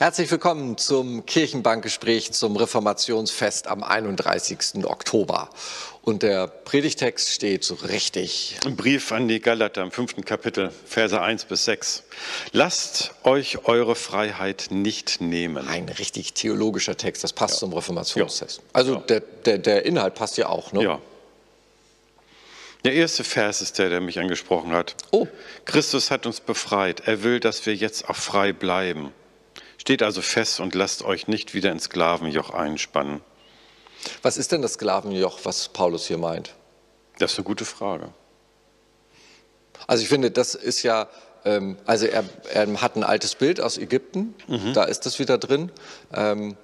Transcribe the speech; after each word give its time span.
Herzlich 0.00 0.30
willkommen 0.30 0.78
zum 0.78 1.26
Kirchenbankgespräch 1.26 2.32
zum 2.32 2.56
Reformationsfest 2.56 3.66
am 3.66 3.82
31. 3.82 4.86
Oktober. 4.86 5.50
Und 6.00 6.22
der 6.22 6.46
Predigtext 6.46 7.28
steht 7.28 7.64
so 7.64 7.74
richtig. 7.74 8.56
Im 8.64 8.76
Brief 8.76 9.12
an 9.12 9.28
die 9.28 9.40
Galater 9.40 9.82
im 9.82 9.90
fünften 9.90 10.24
Kapitel, 10.24 10.72
Verse 10.86 11.20
1 11.20 11.44
bis 11.44 11.66
6. 11.66 12.04
Lasst 12.52 13.12
euch 13.24 13.66
eure 13.66 13.94
Freiheit 13.94 14.68
nicht 14.70 15.20
nehmen. 15.20 15.68
Ein 15.68 15.90
richtig 15.90 16.32
theologischer 16.32 16.96
Text, 16.96 17.22
das 17.22 17.34
passt 17.34 17.56
ja. 17.56 17.58
zum 17.58 17.74
Reformationsfest. 17.74 18.56
Ja. 18.56 18.64
Also 18.72 18.94
ja. 18.94 19.00
Der, 19.00 19.20
der, 19.20 19.58
der 19.58 19.84
Inhalt 19.84 20.14
passt 20.14 20.38
ja 20.38 20.48
auch, 20.48 20.72
ne? 20.72 20.82
Ja. 20.82 20.98
Der 22.86 22.94
erste 22.94 23.22
Vers 23.22 23.60
ist 23.60 23.78
der, 23.78 23.90
der 23.90 24.00
mich 24.00 24.18
angesprochen 24.18 24.72
hat. 24.72 24.96
Oh. 25.10 25.26
Christus 25.66 26.10
hat 26.10 26.24
uns 26.24 26.40
befreit. 26.40 27.00
Er 27.04 27.22
will, 27.22 27.38
dass 27.38 27.66
wir 27.66 27.74
jetzt 27.74 28.08
auch 28.08 28.16
frei 28.16 28.54
bleiben. 28.54 29.12
Steht 29.80 30.02
also 30.02 30.20
fest 30.20 30.60
und 30.60 30.74
lasst 30.74 31.02
euch 31.02 31.26
nicht 31.26 31.54
wieder 31.54 31.72
ins 31.72 31.84
Sklavenjoch 31.84 32.50
einspannen. 32.50 33.22
Was 34.20 34.36
ist 34.36 34.52
denn 34.52 34.60
das 34.60 34.74
Sklavenjoch, 34.74 35.38
was 35.44 35.70
Paulus 35.70 36.06
hier 36.06 36.18
meint? 36.18 36.54
Das 37.18 37.32
ist 37.32 37.38
eine 37.38 37.46
gute 37.46 37.64
Frage. 37.64 38.10
Also 39.86 40.02
ich 40.02 40.10
finde, 40.10 40.30
das 40.30 40.54
ist 40.54 40.82
ja, 40.82 41.08
ähm, 41.46 41.78
also 41.86 42.04
er, 42.04 42.24
er, 42.52 42.82
hat 42.82 42.96
ein 42.96 43.04
altes 43.04 43.34
Bild 43.34 43.58
aus 43.58 43.78
Ägypten, 43.78 44.34
mhm. 44.48 44.74
da 44.74 44.84
ist 44.84 45.06
das 45.06 45.18
wieder 45.18 45.38
drin. 45.38 45.72
Ähm, 46.12 46.58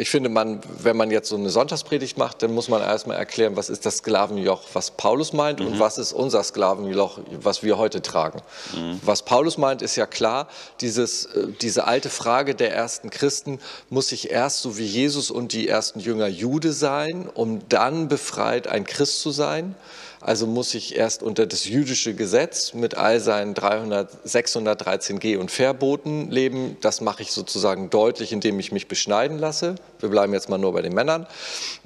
ich 0.00 0.10
finde, 0.10 0.30
man, 0.30 0.60
wenn 0.82 0.96
man 0.96 1.10
jetzt 1.10 1.28
so 1.28 1.36
eine 1.36 1.50
Sonntagspredigt 1.50 2.16
macht, 2.16 2.42
dann 2.42 2.52
muss 2.54 2.68
man 2.68 2.80
erstmal 2.80 3.18
erklären, 3.18 3.56
was 3.56 3.68
ist 3.68 3.84
das 3.84 3.98
Sklavenjoch, 3.98 4.62
was 4.72 4.90
Paulus 4.90 5.32
meint 5.32 5.60
mhm. 5.60 5.66
und 5.66 5.80
was 5.80 5.98
ist 5.98 6.12
unser 6.12 6.42
Sklavenjoch, 6.42 7.18
was 7.42 7.62
wir 7.62 7.76
heute 7.76 8.00
tragen. 8.00 8.40
Mhm. 8.74 9.00
Was 9.04 9.22
Paulus 9.22 9.58
meint, 9.58 9.82
ist 9.82 9.96
ja 9.96 10.06
klar, 10.06 10.48
dieses, 10.80 11.26
äh, 11.26 11.48
diese 11.60 11.84
alte 11.86 12.08
Frage 12.08 12.54
der 12.54 12.74
ersten 12.74 13.10
Christen, 13.10 13.60
muss 13.90 14.10
ich 14.12 14.30
erst 14.30 14.62
so 14.62 14.78
wie 14.78 14.86
Jesus 14.86 15.30
und 15.30 15.52
die 15.52 15.68
ersten 15.68 16.00
Jünger 16.00 16.28
Jude 16.28 16.72
sein, 16.72 17.28
um 17.32 17.68
dann 17.68 18.08
befreit 18.08 18.66
ein 18.68 18.84
Christ 18.84 19.20
zu 19.20 19.30
sein? 19.30 19.74
Also 20.20 20.46
muss 20.46 20.74
ich 20.74 20.96
erst 20.96 21.22
unter 21.22 21.46
das 21.46 21.64
jüdische 21.64 22.14
Gesetz 22.14 22.74
mit 22.74 22.94
all 22.94 23.20
seinen 23.20 23.54
300, 23.54 24.26
613g 24.26 25.38
und 25.38 25.50
Verboten 25.50 26.30
leben. 26.30 26.76
Das 26.82 27.00
mache 27.00 27.22
ich 27.22 27.32
sozusagen 27.32 27.88
deutlich, 27.88 28.32
indem 28.32 28.60
ich 28.60 28.70
mich 28.70 28.86
beschneiden 28.86 29.38
lasse. 29.38 29.76
Wir 29.98 30.10
bleiben 30.10 30.34
jetzt 30.34 30.50
mal 30.50 30.58
nur 30.58 30.74
bei 30.74 30.82
den 30.82 30.92
Männern, 30.92 31.26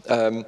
ähm, 0.09 0.45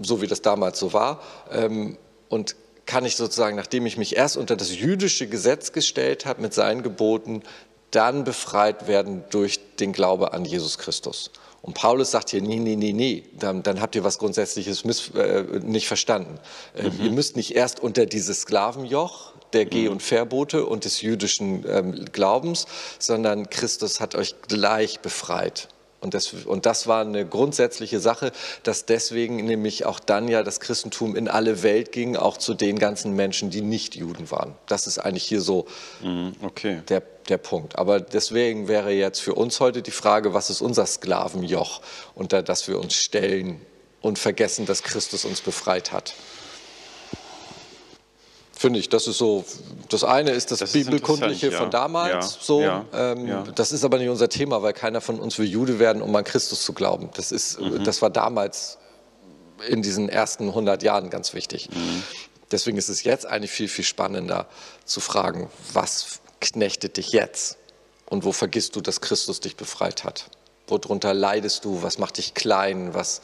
so 0.00 0.22
wie 0.22 0.26
das 0.26 0.40
damals 0.40 0.78
so 0.78 0.94
war. 0.94 1.20
Ähm, 1.52 1.98
und 2.30 2.56
kann 2.86 3.04
ich 3.04 3.16
sozusagen, 3.16 3.56
nachdem 3.56 3.84
ich 3.84 3.98
mich 3.98 4.16
erst 4.16 4.38
unter 4.38 4.56
das 4.56 4.74
jüdische 4.74 5.26
Gesetz 5.26 5.72
gestellt 5.72 6.24
habe 6.24 6.40
mit 6.40 6.54
seinen 6.54 6.82
Geboten, 6.82 7.42
dann 7.90 8.24
befreit 8.24 8.88
werden 8.88 9.24
durch 9.30 9.60
den 9.76 9.92
Glaube 9.92 10.32
an 10.32 10.44
Jesus 10.44 10.78
Christus. 10.78 11.30
Und 11.62 11.74
Paulus 11.74 12.12
sagt 12.12 12.30
hier, 12.30 12.42
nee, 12.42 12.56
nee, 12.56 12.76
nee, 12.76 12.92
nee, 12.92 13.24
dann, 13.38 13.62
dann 13.62 13.80
habt 13.80 13.96
ihr 13.96 14.04
was 14.04 14.18
Grundsätzliches 14.18 14.84
miss, 14.84 15.10
äh, 15.14 15.42
nicht 15.62 15.88
verstanden. 15.88 16.38
Äh, 16.74 16.90
mhm. 16.90 17.04
Ihr 17.04 17.10
müsst 17.10 17.36
nicht 17.36 17.56
erst 17.56 17.80
unter 17.80 18.06
dieses 18.06 18.42
Sklavenjoch 18.42 19.32
der 19.52 19.64
Geh- 19.64 19.86
mhm. 19.86 19.92
und 19.92 20.02
Verbote 20.02 20.66
und 20.66 20.84
des 20.84 21.02
jüdischen 21.02 21.64
ähm, 21.68 22.04
Glaubens, 22.12 22.66
sondern 22.98 23.50
Christus 23.50 24.00
hat 24.00 24.14
euch 24.14 24.34
gleich 24.48 25.00
befreit. 25.00 25.68
Und 26.00 26.14
das, 26.14 26.32
und 26.32 26.66
das 26.66 26.86
war 26.86 27.00
eine 27.00 27.26
grundsätzliche 27.26 28.00
Sache, 28.00 28.32
dass 28.62 28.84
deswegen 28.86 29.36
nämlich 29.36 29.86
auch 29.86 29.98
dann 29.98 30.28
ja 30.28 30.42
das 30.42 30.60
Christentum 30.60 31.16
in 31.16 31.28
alle 31.28 31.62
Welt 31.62 31.90
ging, 31.90 32.16
auch 32.16 32.36
zu 32.36 32.54
den 32.54 32.78
ganzen 32.78 33.12
Menschen, 33.12 33.50
die 33.50 33.62
nicht 33.62 33.96
Juden 33.96 34.30
waren. 34.30 34.54
Das 34.66 34.86
ist 34.86 34.98
eigentlich 34.98 35.24
hier 35.24 35.40
so 35.40 35.66
mhm, 36.02 36.34
okay. 36.42 36.82
der 36.88 37.02
der 37.28 37.38
Punkt. 37.38 37.76
Aber 37.76 38.00
deswegen 38.00 38.68
wäre 38.68 38.92
jetzt 38.92 39.20
für 39.20 39.34
uns 39.34 39.60
heute 39.60 39.82
die 39.82 39.90
Frage, 39.90 40.34
was 40.34 40.50
ist 40.50 40.60
unser 40.60 40.86
Sklavenjoch, 40.86 41.80
unter 42.14 42.42
das 42.42 42.68
wir 42.68 42.78
uns 42.78 42.94
stellen 42.94 43.60
und 44.00 44.18
vergessen, 44.18 44.66
dass 44.66 44.82
Christus 44.82 45.24
uns 45.24 45.40
befreit 45.40 45.92
hat. 45.92 46.14
Finde 48.58 48.78
ich, 48.78 48.88
das 48.88 49.06
ist 49.06 49.18
so, 49.18 49.44
das 49.90 50.02
eine 50.02 50.30
ist 50.30 50.50
das, 50.50 50.60
das 50.60 50.72
Bibelkundliche 50.72 51.50
ja. 51.50 51.58
von 51.58 51.70
damals, 51.70 52.36
ja. 52.36 52.40
so. 52.40 52.60
Ja. 52.62 52.86
Ähm, 52.94 53.44
das 53.54 53.70
ist 53.70 53.84
aber 53.84 53.98
nicht 53.98 54.08
unser 54.08 54.30
Thema, 54.30 54.62
weil 54.62 54.72
keiner 54.72 55.02
von 55.02 55.20
uns 55.20 55.38
will 55.38 55.46
Jude 55.46 55.78
werden, 55.78 56.00
um 56.00 56.16
an 56.16 56.24
Christus 56.24 56.62
zu 56.62 56.72
glauben. 56.72 57.10
Das, 57.16 57.32
ist, 57.32 57.60
mhm. 57.60 57.84
das 57.84 58.00
war 58.00 58.08
damals 58.08 58.78
in 59.68 59.82
diesen 59.82 60.08
ersten 60.08 60.48
100 60.48 60.82
Jahren 60.82 61.10
ganz 61.10 61.34
wichtig. 61.34 61.68
Mhm. 61.70 62.02
Deswegen 62.50 62.78
ist 62.78 62.88
es 62.88 63.04
jetzt 63.04 63.26
eigentlich 63.26 63.50
viel, 63.50 63.68
viel 63.68 63.84
spannender 63.84 64.46
zu 64.86 65.00
fragen, 65.00 65.50
was 65.74 66.20
knechtet 66.40 66.96
dich 66.96 67.10
jetzt? 67.10 67.58
Und 68.06 68.24
wo 68.24 68.32
vergisst 68.32 68.74
du, 68.74 68.80
dass 68.80 69.02
Christus 69.02 69.40
dich 69.40 69.56
befreit 69.56 70.02
hat? 70.02 70.30
Worunter 70.66 71.12
leidest 71.12 71.66
du? 71.66 71.82
Was 71.82 71.98
macht 71.98 72.16
dich 72.16 72.32
klein? 72.32 72.94
Was 72.94 73.20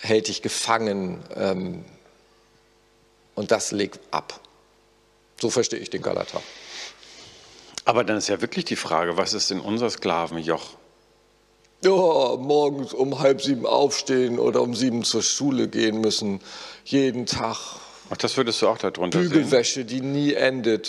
hält 0.00 0.28
dich 0.28 0.42
gefangen? 0.42 1.22
Ähm, 1.34 1.86
und 3.38 3.50
das 3.50 3.72
legt 3.72 4.00
ab. 4.10 4.40
So 5.40 5.50
verstehe 5.50 5.78
ich 5.78 5.90
den 5.90 6.02
Galater. 6.02 6.42
Aber 7.84 8.04
dann 8.04 8.16
ist 8.16 8.28
ja 8.28 8.40
wirklich 8.40 8.64
die 8.64 8.76
Frage, 8.76 9.16
was 9.16 9.32
ist 9.32 9.50
denn 9.50 9.60
unser 9.60 9.88
Sklavenjoch? 9.88 10.76
Ja, 11.84 11.90
morgens 11.90 12.92
um 12.92 13.20
halb 13.20 13.40
sieben 13.40 13.64
aufstehen 13.64 14.38
oder 14.38 14.62
um 14.62 14.74
sieben 14.74 15.04
zur 15.04 15.22
Schule 15.22 15.68
gehen 15.68 16.00
müssen, 16.00 16.40
jeden 16.84 17.24
Tag. 17.26 17.56
Ach, 18.10 18.16
das 18.16 18.36
würdest 18.36 18.60
du 18.60 18.68
auch 18.68 18.78
darunter 18.78 19.20
Bügelwäsche, 19.20 19.80
sehen? 19.80 19.86
die 19.86 20.00
nie 20.00 20.32
endet 20.34 20.88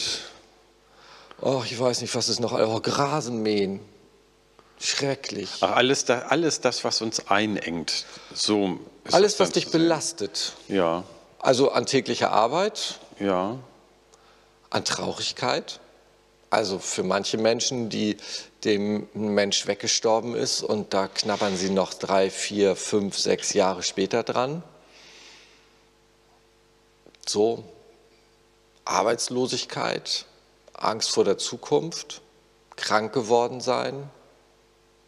oh, 1.42 1.62
ich 1.66 1.80
weiß 1.80 2.02
nicht, 2.02 2.14
was 2.16 2.30
ist 2.30 2.40
noch, 2.40 2.54
oh, 2.54 2.80
Grasen 2.82 3.42
mähen. 3.42 3.80
Schrecklich. 4.80 5.50
Ach, 5.60 5.76
alles, 5.76 6.06
da, 6.06 6.20
alles 6.20 6.62
das, 6.62 6.84
was 6.84 7.02
uns 7.02 7.28
einengt. 7.28 8.06
So 8.34 8.80
alles, 9.12 9.40
was 9.40 9.52
dich 9.52 9.72
belastet. 9.72 10.54
Ja. 10.70 11.04
Also 11.40 11.72
an 11.72 11.86
täglicher 11.86 12.32
Arbeit. 12.32 13.00
Ja. 13.20 13.58
An 14.70 14.86
Traurigkeit. 14.86 15.80
Also 16.50 16.80
für 16.80 17.04
manche 17.04 17.38
Menschen, 17.38 17.90
die 17.90 18.18
dem 18.64 19.08
ein 19.16 19.30
Mensch 19.30 19.68
weggestorben 19.68 20.36
ist 20.36 20.64
und 20.64 20.94
da 20.94 21.08
knabbern 21.08 21.56
sie 21.56 21.70
noch 21.70 21.94
drei, 21.94 22.30
vier, 22.30 22.76
fünf, 22.76 23.18
sechs 23.18 23.54
Jahre 23.54 23.84
später 23.84 24.24
dran. 24.24 24.64
So 27.26 27.64
Arbeitslosigkeit, 28.84 30.26
Angst 30.74 31.12
vor 31.12 31.24
der 31.24 31.38
Zukunft, 31.38 32.22
krank 32.76 33.14
geworden 33.14 33.62
sein. 33.62 34.10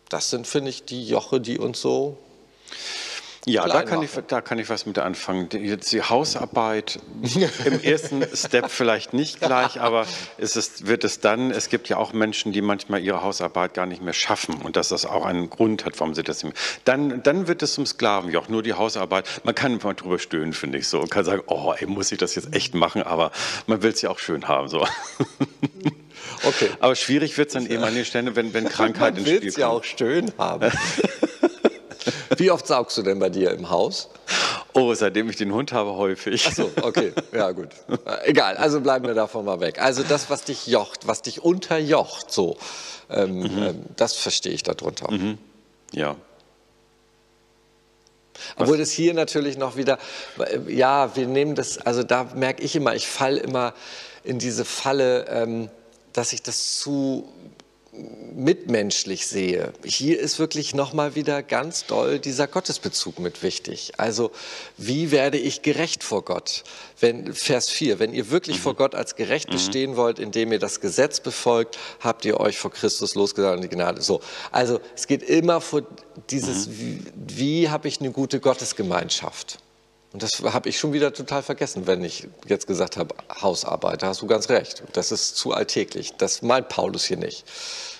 Das 0.07 0.29
sind, 0.29 0.45
finde 0.45 0.69
ich, 0.69 0.85
die 0.85 1.05
Joche, 1.05 1.41
die 1.41 1.57
uns 1.57 1.81
so. 1.81 2.17
Ja, 3.47 3.67
da 3.67 3.81
kann, 3.81 4.03
ich, 4.03 4.11
da 4.27 4.39
kann 4.39 4.59
ich 4.59 4.69
was 4.69 4.85
mit 4.85 4.99
anfangen. 4.99 5.49
Jetzt 5.51 5.91
die 5.91 6.03
Hausarbeit 6.03 6.99
im 7.65 7.81
ersten 7.81 8.23
Step 8.35 8.69
vielleicht 8.69 9.13
nicht 9.13 9.39
gleich, 9.39 9.81
aber 9.81 10.05
ist 10.37 10.55
es, 10.55 10.85
wird 10.85 11.03
es 11.03 11.21
dann, 11.21 11.49
es 11.49 11.69
gibt 11.69 11.89
ja 11.89 11.97
auch 11.97 12.13
Menschen, 12.13 12.51
die 12.51 12.61
manchmal 12.61 13.01
ihre 13.01 13.23
Hausarbeit 13.23 13.73
gar 13.73 13.87
nicht 13.87 14.03
mehr 14.03 14.13
schaffen 14.13 14.61
und 14.61 14.75
dass 14.75 14.89
das 14.89 15.07
auch 15.07 15.25
einen 15.25 15.49
Grund 15.49 15.85
hat, 15.85 15.99
warum 15.99 16.13
sie 16.13 16.21
das 16.21 16.43
nicht 16.43 16.53
mehr. 16.53 16.63
Dann, 16.85 17.23
dann 17.23 17.47
wird 17.47 17.63
es 17.63 17.73
zum 17.73 17.87
Sklavenjoch, 17.87 18.47
nur 18.47 18.61
die 18.61 18.73
Hausarbeit. 18.73 19.27
Man 19.43 19.55
kann 19.55 19.79
mal 19.81 19.95
drüber 19.95 20.19
stöhnen, 20.19 20.53
finde 20.53 20.77
ich 20.77 20.87
so, 20.87 20.99
und 20.99 21.09
kann 21.09 21.25
sagen, 21.25 21.41
oh, 21.47 21.73
ey, 21.75 21.87
muss 21.87 22.11
ich 22.11 22.19
das 22.19 22.35
jetzt 22.35 22.53
echt 22.53 22.75
machen, 22.75 23.01
aber 23.01 23.31
man 23.65 23.81
will 23.81 23.91
es 23.91 24.03
ja 24.03 24.11
auch 24.11 24.19
schön 24.19 24.47
haben. 24.47 24.67
So. 24.67 24.85
Okay. 26.43 26.69
Aber 26.79 26.95
schwierig 26.95 27.37
wird 27.37 27.49
es 27.49 27.53
dann 27.53 27.67
eben 27.67 27.83
an 27.83 27.93
den 27.93 28.05
Stellen, 28.05 28.35
wenn, 28.35 28.53
wenn 28.53 28.67
Krankheit 28.69 29.17
ins 29.17 29.27
Spiel 29.27 29.33
kommt. 29.33 29.43
Man 29.43 29.43
will 29.43 29.49
es 29.49 29.57
ja 29.57 29.67
auch 29.67 29.83
schön 29.83 30.33
haben. 30.37 30.71
Wie 32.41 32.49
oft 32.49 32.65
saugst 32.65 32.97
du 32.97 33.03
denn 33.03 33.19
bei 33.19 33.29
dir 33.29 33.51
im 33.51 33.69
Haus? 33.69 34.09
Oh, 34.73 34.93
seitdem 34.95 35.29
ich 35.29 35.35
den 35.35 35.53
Hund 35.53 35.73
habe, 35.73 35.93
häufig. 35.93 36.45
Ach 36.47 36.55
so, 36.55 36.71
okay, 36.81 37.13
ja 37.31 37.51
gut. 37.51 37.69
Egal, 38.23 38.57
also 38.57 38.81
bleiben 38.81 39.05
wir 39.05 39.13
davon 39.13 39.45
mal 39.45 39.59
weg. 39.59 39.79
Also 39.79 40.01
das, 40.01 40.31
was 40.31 40.43
dich 40.43 40.65
jocht, 40.65 41.07
was 41.07 41.21
dich 41.21 41.43
unterjocht, 41.43 42.31
so, 42.31 42.57
ähm, 43.11 43.39
mhm. 43.39 43.63
ähm, 43.63 43.85
das 43.95 44.15
verstehe 44.15 44.53
ich 44.53 44.63
darunter. 44.63 45.11
Mhm. 45.11 45.37
Ja. 45.91 46.15
Obwohl 48.55 48.79
das 48.79 48.89
hier 48.89 49.13
natürlich 49.13 49.57
noch 49.57 49.75
wieder, 49.75 49.99
ja, 50.67 51.15
wir 51.15 51.27
nehmen 51.27 51.53
das, 51.53 51.77
also 51.77 52.01
da 52.01 52.23
merke 52.33 52.63
ich 52.63 52.75
immer, 52.75 52.95
ich 52.95 53.07
falle 53.07 53.39
immer 53.39 53.75
in 54.23 54.39
diese 54.39 54.65
Falle, 54.65 55.27
ähm, 55.27 55.69
dass 56.13 56.33
ich 56.33 56.41
das 56.41 56.79
zu 56.79 57.29
mitmenschlich 57.93 59.27
sehe. 59.27 59.73
Hier 59.83 60.19
ist 60.19 60.39
wirklich 60.39 60.73
nochmal 60.73 61.15
wieder 61.15 61.43
ganz 61.43 61.85
doll 61.85 62.19
dieser 62.19 62.47
Gottesbezug 62.47 63.19
mit 63.19 63.43
wichtig. 63.43 63.91
Also, 63.97 64.31
wie 64.77 65.11
werde 65.11 65.37
ich 65.37 65.61
gerecht 65.61 66.03
vor 66.03 66.23
Gott? 66.23 66.63
Wenn, 66.99 67.33
Vers 67.33 67.69
4, 67.69 67.99
wenn 67.99 68.13
ihr 68.13 68.29
wirklich 68.29 68.57
mhm. 68.57 68.61
vor 68.61 68.75
Gott 68.75 68.95
als 68.95 69.15
gerecht 69.15 69.49
mhm. 69.49 69.53
bestehen 69.53 69.95
wollt, 69.97 70.19
indem 70.19 70.53
ihr 70.53 70.59
das 70.59 70.79
Gesetz 70.79 71.19
befolgt, 71.19 71.77
habt 71.99 72.23
ihr 72.23 72.39
euch 72.39 72.57
vor 72.57 72.71
Christus 72.71 73.15
losgesagt 73.15 73.57
und 73.57 73.63
die 73.63 73.69
Gnade. 73.69 74.01
So. 74.01 74.21
Also, 74.51 74.79
es 74.95 75.07
geht 75.07 75.23
immer 75.23 75.59
vor 75.59 75.81
dieses, 76.29 76.67
mhm. 76.67 76.79
wie, 76.79 77.03
wie 77.15 77.69
habe 77.69 77.89
ich 77.89 77.99
eine 77.99 78.11
gute 78.11 78.39
Gottesgemeinschaft? 78.39 79.59
Und 80.13 80.23
das 80.23 80.41
habe 80.41 80.67
ich 80.67 80.77
schon 80.77 80.91
wieder 80.91 81.13
total 81.13 81.41
vergessen, 81.41 81.87
wenn 81.87 82.03
ich 82.03 82.27
jetzt 82.45 82.67
gesagt 82.67 82.97
habe, 82.97 83.15
Hausarbeit. 83.41 84.03
Da 84.03 84.07
hast 84.07 84.21
du 84.21 84.27
ganz 84.27 84.49
recht. 84.49 84.83
Das 84.93 85.11
ist 85.11 85.37
zu 85.37 85.53
alltäglich. 85.53 86.13
Das 86.17 86.41
meint 86.41 86.67
Paulus 86.67 87.05
hier 87.05 87.17
nicht 87.17 87.45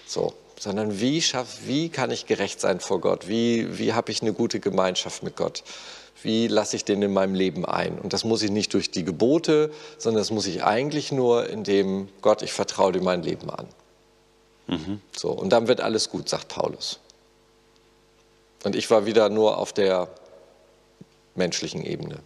So, 0.06 0.34
sondern 0.60 1.00
wie, 1.00 1.22
schaff, 1.22 1.60
wie 1.66 1.90
kann 1.90 2.12
ich 2.12 2.26
gerecht 2.26 2.60
sein 2.60 2.82
vor 2.82 3.00
Gott? 3.00 3.30
Wie, 3.30 3.78
wie 3.78 3.94
habe 3.94 4.12
ich 4.12 4.22
eine 4.22 4.34
gute 4.34 4.60
Gemeinschaft 4.60 5.24
mit 5.24 5.38
Gott? 5.38 5.64
Wie 6.22 6.48
lasse 6.48 6.76
ich 6.76 6.86
den 6.86 7.02
in 7.02 7.14
meinem 7.14 7.34
Leben 7.34 7.66
ein? 7.66 7.98
Und 7.98 8.14
das 8.14 8.26
muss 8.26 8.44
ich 8.44 8.52
nicht 8.52 8.74
durch 8.74 8.92
die 8.92 9.06
Gebote, 9.06 9.72
sondern 9.98 10.22
das 10.22 10.32
muss 10.32 10.46
ich 10.46 10.64
eigentlich 10.64 11.12
nur, 11.12 11.50
indem 11.50 12.10
Gott, 12.22 12.42
ich 12.42 12.52
vertraue 12.52 12.92
dir 12.92 13.02
mein 13.02 13.24
Leben 13.24 13.50
an. 13.50 13.68
Mhm. 14.68 15.02
So, 15.18 15.32
und 15.32 15.50
dann 15.50 15.68
wird 15.68 15.82
alles 15.82 16.10
gut, 16.10 16.30
sagt 16.30 16.50
Paulus. 16.50 17.00
Und 18.64 18.76
ich 18.76 18.92
war 18.92 19.06
wieder 19.06 19.30
nur 19.30 19.58
auf 19.58 19.74
der 19.74 20.10
menschlichen 21.42 21.84
Ebene. 21.84 22.20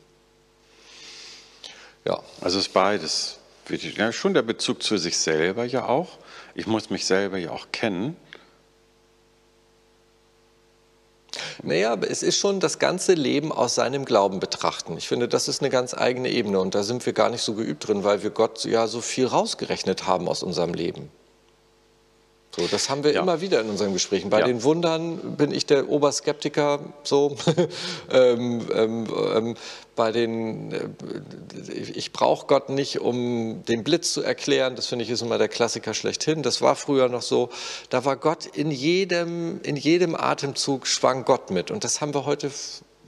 Ja. 2.03 2.21
Also 2.41 2.59
es 2.59 2.67
ist 2.67 2.73
beides. 2.73 3.39
Ja, 3.69 4.12
schon 4.12 4.33
der 4.33 4.44
Bezug 4.44 4.83
zu 4.83 4.97
sich 4.97 5.17
selber 5.17 5.65
ja 5.65 5.88
auch. 5.88 6.19
Ich 6.53 6.67
muss 6.67 6.89
mich 6.89 7.06
selber 7.06 7.38
ja 7.38 7.51
auch 7.51 7.67
kennen. 7.71 8.15
Naja, 11.63 11.94
aber 11.94 12.09
es 12.12 12.21
ist 12.21 12.38
schon 12.38 12.59
das 12.59 12.77
ganze 12.77 13.13
Leben 13.13 13.51
aus 13.51 13.75
seinem 13.75 14.06
Glauben 14.06 14.39
betrachten. 14.39 14.97
Ich 14.97 15.07
finde, 15.07 15.27
das 15.27 15.47
ist 15.47 15.62
eine 15.62 15.69
ganz 15.69 15.94
eigene 15.94 16.29
Ebene 16.29 16.59
und 16.59 16.75
da 16.75 16.83
sind 16.83 17.06
wir 17.06 17.13
gar 17.13 17.29
nicht 17.29 17.41
so 17.41 17.56
geübt 17.56 17.88
drin, 17.88 18.03
weil 18.03 18.21
wir 18.21 18.29
Gott 18.29 18.65
ja 18.65 18.88
so 18.88 19.01
viel 19.01 19.25
rausgerechnet 19.25 20.06
haben 20.06 20.27
aus 20.27 20.44
unserem 20.44 20.73
Leben. 20.73 21.09
So, 22.56 22.68
das 22.68 22.90
haben 22.90 23.04
wir 23.04 23.13
ja. 23.13 23.22
immer 23.22 23.42
wieder 23.42 23.60
in 23.60 23.69
unseren 23.69 23.92
Gesprächen. 23.92 24.30
Bei 24.30 24.40
ja. 24.40 24.48
den 24.48 24.63
Wundern 24.63 25.36
bin 25.36 25.52
ich 25.52 25.66
der 25.66 25.90
Oberskeptiker, 25.90 26.80
so. 27.04 27.36
ähm, 28.12 28.66
ähm, 28.74 29.07
ähm, 29.36 29.56
bei 29.96 30.12
den, 30.12 30.72
äh, 30.72 30.90
ich 31.96 32.13
brauche 32.13 32.48
Gott 32.48 32.69
nicht, 32.69 33.02
um 33.02 33.63
den 33.66 33.84
Blitz 33.84 34.13
zu 34.13 34.22
erklären. 34.22 34.75
Das 34.75 34.88
finde 34.88 35.04
ich 35.04 35.12
ist 35.12 35.22
immer 35.22 35.38
der 35.38 35.50
Klassiker 35.50 35.94
schlechthin. 35.94 36.44
Das 36.44 36.62
war 36.62 36.75
früher 36.75 37.10
noch 37.10 37.22
so. 37.22 37.50
Da 37.90 38.06
war 38.06 38.16
Gott 38.16 38.46
in 38.46 38.72
jedem, 38.72 39.60
in 39.63 39.75
jedem 39.75 40.16
Atemzug 40.16 40.88
schwang 40.88 41.25
Gott 41.25 41.51
mit. 41.51 41.72
Und 41.72 41.84
das 41.84 42.00
haben 42.00 42.13
wir 42.13 42.25
heute 42.25 42.51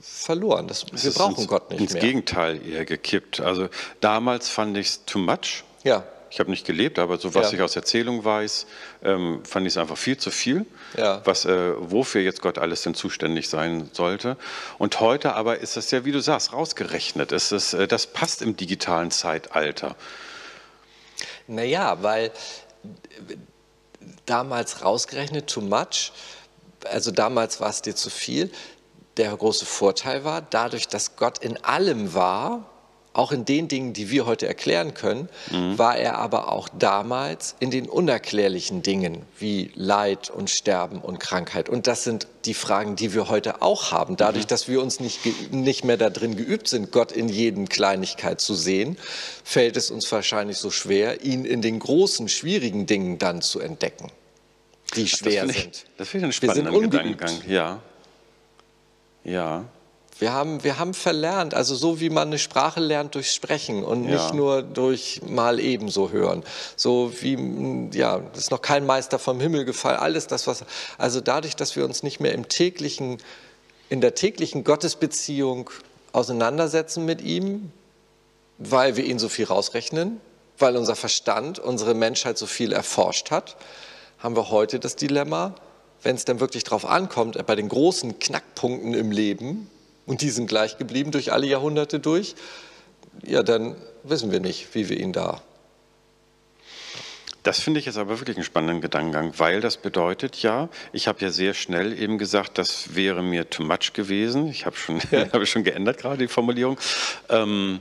verloren. 0.00 0.66
Das, 0.66 0.84
wir 0.92 1.12
brauchen 1.12 1.36
ins, 1.36 1.48
Gott 1.48 1.70
nicht 1.70 1.80
ins 1.80 1.92
mehr. 1.94 2.02
Ins 2.02 2.10
Gegenteil 2.10 2.66
eher 2.66 2.84
gekippt. 2.84 3.40
Also 3.40 3.68
damals 4.00 4.50
fand 4.50 4.76
ich 4.76 4.88
es 4.88 5.04
too 5.06 5.18
much. 5.18 5.64
Ja. 5.84 6.04
Ich 6.30 6.40
habe 6.40 6.50
nicht 6.50 6.66
gelebt, 6.66 6.98
aber 6.98 7.18
so 7.18 7.34
was 7.34 7.52
ja. 7.52 7.58
ich 7.58 7.62
aus 7.62 7.76
Erzählung 7.76 8.24
weiß, 8.24 8.66
ähm, 9.02 9.44
fand 9.44 9.66
ich 9.66 9.72
es 9.72 9.76
einfach 9.76 9.96
viel 9.96 10.16
zu 10.16 10.30
viel, 10.30 10.66
ja. 10.96 11.22
was, 11.24 11.44
äh, 11.44 11.72
wofür 11.78 12.20
jetzt 12.20 12.42
Gott 12.42 12.58
alles 12.58 12.82
denn 12.82 12.94
zuständig 12.94 13.48
sein 13.48 13.90
sollte. 13.92 14.36
Und 14.78 15.00
heute 15.00 15.34
aber 15.34 15.58
ist 15.58 15.76
das 15.76 15.90
ja, 15.90 16.04
wie 16.04 16.12
du 16.12 16.20
sagst, 16.20 16.52
rausgerechnet. 16.52 17.32
Es 17.32 17.52
ist, 17.52 17.72
äh, 17.72 17.88
das 17.88 18.06
passt 18.06 18.42
im 18.42 18.56
digitalen 18.56 19.10
Zeitalter. 19.10 19.96
Naja, 21.46 22.02
weil 22.02 22.30
damals 24.26 24.84
rausgerechnet, 24.84 25.48
too 25.48 25.62
much, 25.62 26.12
also 26.84 27.10
damals 27.10 27.60
war 27.60 27.70
es 27.70 27.82
dir 27.82 27.96
zu 27.96 28.10
viel. 28.10 28.50
Der 29.16 29.36
große 29.36 29.66
Vorteil 29.66 30.24
war, 30.24 30.42
dadurch, 30.42 30.88
dass 30.88 31.16
Gott 31.16 31.38
in 31.38 31.62
allem 31.64 32.14
war, 32.14 32.70
auch 33.18 33.32
in 33.32 33.44
den 33.44 33.68
Dingen, 33.68 33.92
die 33.92 34.10
wir 34.10 34.26
heute 34.26 34.46
erklären 34.46 34.94
können, 34.94 35.28
mhm. 35.50 35.76
war 35.76 35.96
er 35.96 36.18
aber 36.18 36.52
auch 36.52 36.68
damals 36.68 37.56
in 37.58 37.70
den 37.70 37.88
unerklärlichen 37.88 38.82
Dingen 38.82 39.22
wie 39.38 39.72
Leid 39.74 40.30
und 40.30 40.50
Sterben 40.50 41.00
und 41.00 41.18
Krankheit. 41.18 41.68
Und 41.68 41.86
das 41.86 42.04
sind 42.04 42.28
die 42.44 42.54
Fragen, 42.54 42.94
die 42.94 43.14
wir 43.14 43.28
heute 43.28 43.60
auch 43.60 43.90
haben. 43.90 44.16
Dadurch, 44.16 44.44
mhm. 44.44 44.48
dass 44.48 44.68
wir 44.68 44.80
uns 44.80 45.00
nicht, 45.00 45.18
nicht 45.52 45.84
mehr 45.84 45.96
darin 45.96 46.36
geübt 46.36 46.68
sind, 46.68 46.92
Gott 46.92 47.10
in 47.10 47.28
jeden 47.28 47.68
Kleinigkeit 47.68 48.40
zu 48.40 48.54
sehen, 48.54 48.96
fällt 49.42 49.76
es 49.76 49.90
uns 49.90 50.10
wahrscheinlich 50.12 50.58
so 50.58 50.70
schwer, 50.70 51.24
ihn 51.24 51.44
in 51.44 51.60
den 51.60 51.80
großen, 51.80 52.28
schwierigen 52.28 52.86
Dingen 52.86 53.18
dann 53.18 53.42
zu 53.42 53.58
entdecken, 53.58 54.12
die 54.94 55.08
schwer 55.08 55.46
das 55.46 55.56
ich, 55.56 55.62
sind. 55.62 55.84
Das 55.96 56.08
finde 56.08 56.28
ich 56.28 56.42
einen 56.42 56.54
spannenden 56.54 56.90
Gedankengang. 56.90 57.42
Ja. 57.48 57.82
Ja. 59.24 59.64
Wir 60.18 60.32
haben, 60.32 60.64
wir 60.64 60.80
haben 60.80 60.94
verlernt, 60.94 61.54
also 61.54 61.76
so 61.76 62.00
wie 62.00 62.10
man 62.10 62.28
eine 62.28 62.40
Sprache 62.40 62.80
lernt 62.80 63.14
durch 63.14 63.30
Sprechen 63.30 63.84
und 63.84 64.04
ja. 64.04 64.14
nicht 64.14 64.34
nur 64.34 64.62
durch 64.62 65.20
mal 65.24 65.60
ebenso 65.60 66.10
hören. 66.10 66.42
So 66.74 67.12
wie, 67.20 67.88
ja, 67.96 68.18
das 68.32 68.44
ist 68.44 68.50
noch 68.50 68.60
kein 68.60 68.84
Meister 68.84 69.20
vom 69.20 69.38
Himmel 69.40 69.64
gefallen. 69.64 69.98
Alles 69.98 70.26
das, 70.26 70.48
was, 70.48 70.64
also 70.98 71.20
dadurch, 71.20 71.54
dass 71.54 71.76
wir 71.76 71.84
uns 71.84 72.02
nicht 72.02 72.18
mehr 72.18 72.32
im 72.34 72.48
täglichen, 72.48 73.18
in 73.88 74.00
der 74.00 74.16
täglichen 74.16 74.64
Gottesbeziehung 74.64 75.70
auseinandersetzen 76.12 77.04
mit 77.04 77.20
ihm, 77.20 77.70
weil 78.58 78.96
wir 78.96 79.04
ihn 79.04 79.20
so 79.20 79.28
viel 79.28 79.44
rausrechnen, 79.44 80.20
weil 80.58 80.76
unser 80.76 80.96
Verstand 80.96 81.60
unsere 81.60 81.94
Menschheit 81.94 82.38
so 82.38 82.46
viel 82.46 82.72
erforscht 82.72 83.30
hat, 83.30 83.56
haben 84.18 84.34
wir 84.34 84.50
heute 84.50 84.80
das 84.80 84.96
Dilemma, 84.96 85.54
wenn 86.02 86.16
es 86.16 86.24
dann 86.24 86.40
wirklich 86.40 86.64
drauf 86.64 86.84
ankommt, 86.84 87.38
bei 87.46 87.54
den 87.54 87.68
großen 87.68 88.18
Knackpunkten 88.18 88.94
im 88.94 89.12
Leben, 89.12 89.70
und 90.08 90.22
die 90.22 90.30
sind 90.30 90.46
gleich 90.46 90.78
geblieben 90.78 91.10
durch 91.10 91.32
alle 91.32 91.46
Jahrhunderte 91.46 92.00
durch, 92.00 92.34
ja, 93.24 93.42
dann 93.42 93.76
wissen 94.02 94.32
wir 94.32 94.40
nicht, 94.40 94.74
wie 94.74 94.88
wir 94.88 94.98
ihn 94.98 95.12
da. 95.12 95.42
Das 97.42 97.60
finde 97.60 97.78
ich 97.78 97.86
jetzt 97.86 97.98
aber 97.98 98.18
wirklich 98.18 98.36
einen 98.36 98.44
spannenden 98.44 98.80
Gedankengang, 98.80 99.34
weil 99.36 99.60
das 99.60 99.76
bedeutet 99.76 100.42
ja, 100.42 100.68
ich 100.92 101.08
habe 101.08 101.20
ja 101.20 101.30
sehr 101.30 101.54
schnell 101.54 101.98
eben 101.98 102.18
gesagt, 102.18 102.58
das 102.58 102.94
wäre 102.94 103.22
mir 103.22 103.48
too 103.48 103.62
much 103.62 103.92
gewesen. 103.92 104.48
Ich 104.48 104.66
habe 104.66 104.76
schon, 104.76 105.00
ja. 105.10 105.26
habe 105.32 105.46
schon 105.46 105.62
geändert 105.62 105.98
gerade 105.98 106.18
die 106.18 106.28
Formulierung. 106.28 106.78
Ähm, 107.28 107.80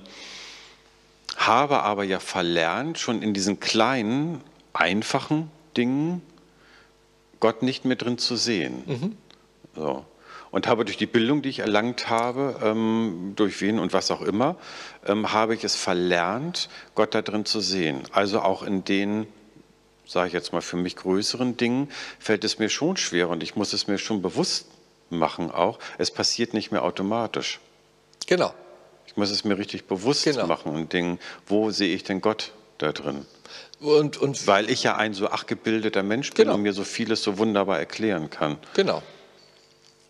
habe 1.37 1.83
aber 1.83 2.03
ja 2.03 2.19
verlernt, 2.19 2.99
schon 2.99 3.21
in 3.21 3.33
diesen 3.33 3.59
kleinen, 3.59 4.41
einfachen 4.73 5.49
Dingen 5.75 6.21
Gott 7.39 7.63
nicht 7.63 7.85
mehr 7.85 7.95
drin 7.95 8.17
zu 8.17 8.35
sehen. 8.35 8.83
Mhm. 8.85 9.17
So 9.75 10.05
und 10.51 10.67
habe 10.67 10.85
durch 10.85 10.97
die 10.97 11.05
Bildung, 11.05 11.41
die 11.41 11.49
ich 11.49 11.59
erlangt 11.59 12.09
habe, 12.09 12.59
ähm, 12.63 13.33
durch 13.35 13.61
wen 13.61 13.79
und 13.79 13.93
was 13.93 14.11
auch 14.11 14.21
immer, 14.21 14.55
ähm, 15.05 15.31
habe 15.33 15.55
ich 15.55 15.63
es 15.63 15.75
verlernt, 15.75 16.69
Gott 16.95 17.13
da 17.15 17.21
drin 17.21 17.45
zu 17.45 17.59
sehen. 17.59 18.03
Also 18.11 18.41
auch 18.41 18.63
in 18.63 18.83
den, 18.83 19.27
sage 20.05 20.27
ich 20.27 20.33
jetzt 20.33 20.53
mal, 20.53 20.61
für 20.61 20.77
mich 20.77 20.95
größeren 20.95 21.57
Dingen 21.57 21.89
fällt 22.19 22.43
es 22.43 22.59
mir 22.59 22.69
schon 22.69 22.97
schwer 22.97 23.29
und 23.29 23.43
ich 23.43 23.55
muss 23.55 23.73
es 23.73 23.87
mir 23.87 23.97
schon 23.97 24.21
bewusst 24.21 24.67
machen 25.09 25.51
auch. 25.51 25.79
Es 25.97 26.11
passiert 26.11 26.53
nicht 26.53 26.71
mehr 26.71 26.83
automatisch. 26.83 27.59
Genau. 28.25 28.53
Ich 29.05 29.15
muss 29.15 29.31
es 29.31 29.43
mir 29.43 29.57
richtig 29.57 29.85
bewusst 29.85 30.25
genau. 30.25 30.47
machen 30.47 30.73
und 30.73 30.91
denken, 30.93 31.19
wo 31.45 31.71
sehe 31.71 31.93
ich 31.95 32.03
denn 32.03 32.21
Gott 32.21 32.51
da 32.77 32.91
drin? 32.91 33.25
Und, 33.79 34.17
und 34.17 34.47
Weil 34.47 34.69
ich 34.69 34.83
ja 34.83 34.95
ein 34.95 35.13
so 35.13 35.29
achgebildeter 35.29 36.03
Mensch 36.03 36.31
bin 36.31 36.45
genau. 36.45 36.55
und 36.55 36.63
mir 36.63 36.73
so 36.73 36.83
vieles 36.83 37.23
so 37.23 37.37
wunderbar 37.37 37.79
erklären 37.79 38.29
kann. 38.29 38.57
Genau. 38.73 39.01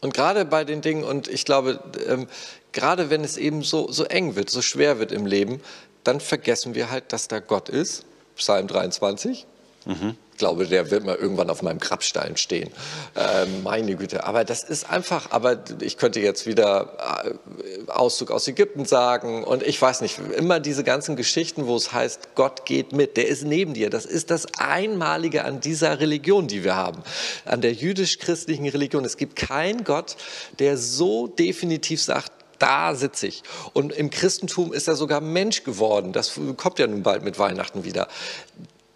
Und 0.02 0.14
gerade 0.14 0.46
bei 0.46 0.64
den 0.64 0.82
Dingen, 0.82 1.04
und 1.04 1.28
ich 1.28 1.46
glaube, 1.46 1.80
ähm, 2.08 2.28
gerade 2.72 3.10
wenn 3.10 3.24
es 3.24 3.38
eben 3.38 3.64
so, 3.64 3.92
so 3.92 4.04
eng 4.04 4.36
wird, 4.36 4.50
so 4.50 4.62
schwer 4.62 5.00
wird 5.00 5.12
im 5.12 5.26
Leben, 5.26 5.62
dann 6.04 6.20
vergessen 6.20 6.76
wir 6.76 6.90
halt, 6.90 7.12
dass 7.14 7.28
da 7.28 7.40
Gott 7.40 7.70
ist. 7.70 8.06
Psalm 8.36 8.68
23. 8.68 9.48
Mhm. 9.88 10.18
Ich 10.34 10.38
glaube, 10.38 10.68
der 10.68 10.92
wird 10.92 11.04
mal 11.04 11.16
irgendwann 11.16 11.50
auf 11.50 11.64
meinem 11.64 11.80
Grabstein 11.80 12.38
stehen. 12.38 12.70
Ähm, 13.16 13.64
meine 13.64 13.96
Güte. 13.96 14.26
Aber 14.26 14.44
das 14.44 14.64
ist 14.64 14.88
einfach, 14.88 15.32
aber 15.32 15.64
ich 15.82 15.98
könnte 15.98 16.20
jetzt 16.20 16.46
wieder 16.46 17.24
äh, 17.24 17.90
Auszug 17.90 18.30
aus 18.30 18.48
Ägypten 18.48 18.86
sagen 18.86 19.44
und 19.44 19.64
ich 19.64 19.82
weiß 19.82 20.02
nicht, 20.02 20.20
immer 20.38 20.60
diese 20.60 20.84
ganzen 20.84 21.16
Geschichten, 21.16 21.66
wo 21.66 21.76
es 21.76 21.92
heißt, 21.92 22.36
Gott 22.36 22.66
geht 22.66 22.92
mit, 22.92 23.18
der 23.18 23.30
ist 23.30 23.46
neben 23.46 23.74
dir. 23.74 23.90
Das 23.90 24.06
ist 24.06 24.30
das 24.30 24.46
Einmalige 24.60 25.44
an 25.46 25.62
dieser 25.62 26.00
Religion, 26.00 26.48
die 26.48 26.64
wir 26.64 26.76
haben, 26.76 27.02
an 27.46 27.62
der 27.62 27.74
jüdisch-christlichen 27.74 28.68
Religion. 28.68 29.06
Es 29.06 29.18
gibt 29.18 29.38
keinen 29.38 29.86
Gott, 29.86 30.18
der 30.60 30.78
so 30.78 31.28
definitiv 31.28 32.02
sagt, 32.04 32.32
da 32.60 32.94
sitze 32.96 33.28
ich. 33.28 33.44
Und 33.74 33.94
im 33.94 34.10
Christentum 34.10 34.74
ist 34.74 34.88
er 34.88 34.96
sogar 34.96 35.22
Mensch 35.22 35.64
geworden. 35.64 36.12
Das 36.12 36.40
kommt 36.58 36.80
ja 36.80 36.88
nun 36.88 37.04
bald 37.04 37.24
mit 37.24 37.40
Weihnachten 37.40 37.86
wieder 37.86 38.08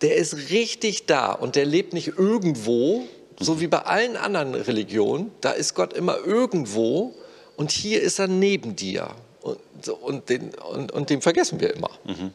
der 0.02 0.16
ist 0.16 0.50
richtig 0.50 1.06
da 1.06 1.32
und 1.32 1.56
der 1.56 1.66
lebt 1.66 1.94
nicht 1.94 2.08
irgendwo, 2.18 3.04
so 3.40 3.60
wie 3.60 3.68
bei 3.68 3.80
allen 3.80 4.18
anderen 4.18 4.56
Religionen. 4.56 5.32
Da 5.42 5.52
ist 5.52 5.76
Gott 5.76 5.94
immer 5.94 6.18
irgendwo 6.18 7.14
und 7.56 7.72
hier 7.72 8.02
ist 8.02 8.20
er 8.20 8.28
neben 8.28 8.76
dir. 8.76 9.10
Und, 9.42 9.90
und, 9.90 10.30
den, 10.30 10.54
und, 10.56 10.92
und 10.92 11.10
den 11.10 11.22
vergessen 11.22 11.60
wir 11.60 11.74
immer. 11.74 11.90
Mhm. 12.04 12.34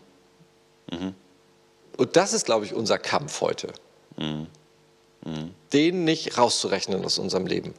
Mhm. 0.90 1.14
Und 1.96 2.16
das 2.16 2.32
ist, 2.32 2.44
glaube 2.44 2.64
ich, 2.64 2.74
unser 2.74 2.98
Kampf 2.98 3.40
heute. 3.40 3.72
Mhm. 4.16 4.46
Den 5.72 6.04
nicht 6.04 6.38
rauszurechnen 6.38 7.04
aus 7.04 7.18
unserem 7.18 7.46
Leben. 7.46 7.74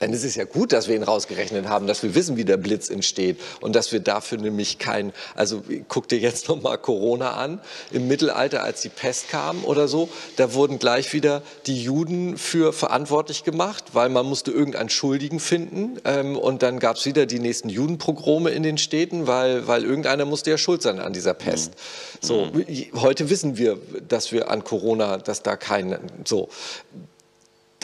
Dann 0.00 0.12
ist 0.12 0.24
es 0.24 0.34
ja 0.34 0.44
gut, 0.44 0.72
dass 0.72 0.88
wir 0.88 0.96
ihn 0.96 1.04
rausgerechnet 1.04 1.68
haben, 1.68 1.86
dass 1.86 2.02
wir 2.02 2.14
wissen, 2.16 2.36
wie 2.36 2.44
der 2.44 2.56
Blitz 2.56 2.90
entsteht 2.90 3.38
und 3.60 3.76
dass 3.76 3.92
wir 3.92 4.00
dafür 4.00 4.38
nämlich 4.38 4.78
kein, 4.78 5.12
also 5.36 5.62
guck 5.88 6.08
dir 6.08 6.18
jetzt 6.18 6.48
noch 6.48 6.60
mal 6.60 6.76
Corona 6.78 7.34
an. 7.34 7.60
Im 7.92 8.08
Mittelalter, 8.08 8.64
als 8.64 8.82
die 8.82 8.88
Pest 8.88 9.28
kam 9.28 9.64
oder 9.64 9.86
so, 9.86 10.08
da 10.36 10.52
wurden 10.52 10.80
gleich 10.80 11.12
wieder 11.12 11.42
die 11.66 11.80
Juden 11.80 12.36
für 12.38 12.72
verantwortlich 12.72 13.44
gemacht, 13.44 13.84
weil 13.92 14.08
man 14.08 14.26
musste 14.26 14.50
irgendeinen 14.50 14.88
Schuldigen 14.88 15.38
finden 15.38 16.00
ähm, 16.04 16.36
und 16.36 16.62
dann 16.62 16.80
gab 16.80 16.96
es 16.96 17.06
wieder 17.06 17.26
die 17.26 17.38
nächsten 17.38 17.68
Judenpogrome 17.68 18.50
in 18.50 18.64
den 18.64 18.78
Städten, 18.78 19.28
weil, 19.28 19.68
weil 19.68 19.84
irgendeiner 19.84 20.24
musste 20.24 20.50
ja 20.50 20.58
schuld 20.58 20.82
sein 20.82 20.98
an 20.98 21.12
dieser 21.12 21.34
Pest. 21.34 21.72
Mhm. 21.74 22.26
So, 22.26 22.52
heute 22.94 23.30
wissen 23.30 23.58
wir, 23.58 23.78
dass 24.08 24.32
wir 24.32 24.50
an 24.50 24.64
Corona, 24.64 25.18
dass 25.18 25.42
da 25.42 25.56
kein, 25.56 25.98
so 26.24 26.48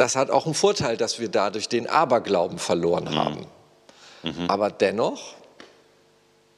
das 0.00 0.16
hat 0.16 0.30
auch 0.30 0.46
einen 0.46 0.54
Vorteil, 0.54 0.96
dass 0.96 1.20
wir 1.20 1.28
dadurch 1.28 1.68
den 1.68 1.86
Aberglauben 1.86 2.58
verloren 2.58 3.04
mhm. 3.04 3.14
haben. 3.16 3.46
Mhm. 4.22 4.48
Aber 4.48 4.70
dennoch, 4.70 5.34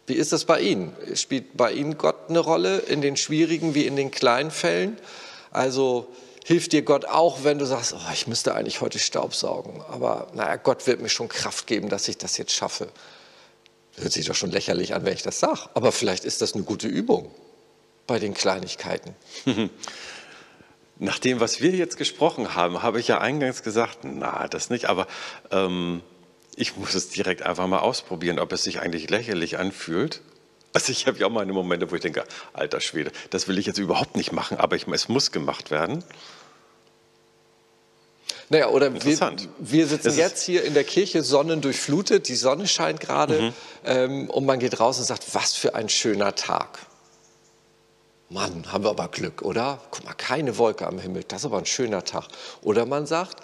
wie 0.06 0.14
ist 0.14 0.30
das 0.32 0.44
bei 0.44 0.60
Ihnen? 0.60 0.94
Spielt 1.14 1.56
bei 1.56 1.72
Ihnen 1.72 1.98
Gott 1.98 2.14
eine 2.28 2.38
Rolle 2.38 2.78
in 2.78 3.00
den 3.00 3.16
schwierigen 3.16 3.74
wie 3.74 3.84
in 3.84 3.96
den 3.96 4.12
kleinen 4.12 4.52
Fällen? 4.52 4.96
Also 5.50 6.06
hilft 6.44 6.70
dir 6.70 6.82
Gott 6.82 7.04
auch, 7.04 7.42
wenn 7.42 7.58
du 7.58 7.66
sagst, 7.66 7.94
oh, 7.94 8.12
ich 8.12 8.28
müsste 8.28 8.54
eigentlich 8.54 8.80
heute 8.80 9.00
Staubsaugen, 9.00 9.82
aber 9.90 10.28
naja, 10.34 10.54
Gott 10.54 10.86
wird 10.86 11.02
mir 11.02 11.08
schon 11.08 11.28
Kraft 11.28 11.66
geben, 11.66 11.88
dass 11.88 12.06
ich 12.06 12.18
das 12.18 12.38
jetzt 12.38 12.52
schaffe. 12.52 12.88
Hört 13.96 14.12
sich 14.12 14.24
doch 14.24 14.36
schon 14.36 14.52
lächerlich 14.52 14.94
an, 14.94 15.04
wenn 15.04 15.14
ich 15.14 15.22
das 15.22 15.40
sage, 15.40 15.62
aber 15.74 15.90
vielleicht 15.90 16.24
ist 16.24 16.42
das 16.42 16.54
eine 16.54 16.62
gute 16.62 16.86
Übung 16.86 17.28
bei 18.06 18.20
den 18.20 18.34
Kleinigkeiten. 18.34 19.16
Nach 21.02 21.18
dem, 21.18 21.40
was 21.40 21.60
wir 21.60 21.72
jetzt 21.72 21.96
gesprochen 21.96 22.54
haben, 22.54 22.84
habe 22.84 23.00
ich 23.00 23.08
ja 23.08 23.20
eingangs 23.20 23.64
gesagt, 23.64 24.04
na, 24.04 24.46
das 24.46 24.70
nicht, 24.70 24.84
aber 24.84 25.08
ähm, 25.50 26.00
ich 26.54 26.76
muss 26.76 26.94
es 26.94 27.08
direkt 27.08 27.42
einfach 27.42 27.66
mal 27.66 27.80
ausprobieren, 27.80 28.38
ob 28.38 28.52
es 28.52 28.62
sich 28.62 28.78
eigentlich 28.78 29.10
lächerlich 29.10 29.58
anfühlt. 29.58 30.20
Also 30.72 30.92
ich 30.92 31.08
habe 31.08 31.18
ja 31.18 31.26
auch 31.26 31.32
meine 31.32 31.52
Momente, 31.52 31.90
wo 31.90 31.96
ich 31.96 32.02
denke, 32.02 32.22
alter 32.52 32.80
Schwede, 32.80 33.10
das 33.30 33.48
will 33.48 33.58
ich 33.58 33.66
jetzt 33.66 33.78
überhaupt 33.78 34.14
nicht 34.14 34.30
machen, 34.30 34.58
aber 34.58 34.76
ich, 34.76 34.86
es 34.86 35.08
muss 35.08 35.32
gemacht 35.32 35.72
werden. 35.72 36.04
Naja, 38.48 38.68
oder 38.68 38.94
wir, 38.94 39.02
wir 39.58 39.86
sitzen 39.88 40.16
jetzt 40.16 40.44
hier 40.44 40.62
in 40.62 40.74
der 40.74 40.84
Kirche, 40.84 41.24
sonnendurchflutet, 41.24 42.28
die 42.28 42.36
Sonne 42.36 42.68
scheint 42.68 43.00
gerade 43.00 43.42
mhm. 43.42 43.52
ähm, 43.84 44.30
und 44.30 44.46
man 44.46 44.60
geht 44.60 44.78
raus 44.78 45.00
und 45.00 45.04
sagt, 45.06 45.34
was 45.34 45.54
für 45.54 45.74
ein 45.74 45.88
schöner 45.88 46.36
Tag. 46.36 46.78
Mann, 48.32 48.72
haben 48.72 48.84
wir 48.84 48.90
aber 48.90 49.08
Glück, 49.08 49.42
oder? 49.42 49.78
Guck 49.90 50.04
mal, 50.04 50.14
keine 50.14 50.56
Wolke 50.56 50.86
am 50.86 50.98
Himmel, 50.98 51.22
das 51.28 51.42
ist 51.42 51.46
aber 51.46 51.58
ein 51.58 51.66
schöner 51.66 52.02
Tag. 52.02 52.28
Oder 52.62 52.86
man 52.86 53.04
sagt, 53.04 53.42